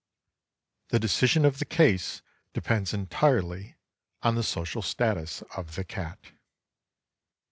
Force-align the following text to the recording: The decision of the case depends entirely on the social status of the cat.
The 0.89 0.97
decision 0.99 1.45
of 1.45 1.59
the 1.59 1.65
case 1.65 2.23
depends 2.53 2.91
entirely 2.91 3.75
on 4.23 4.33
the 4.33 4.41
social 4.41 4.81
status 4.81 5.43
of 5.55 5.75
the 5.75 5.83
cat. 5.83 6.31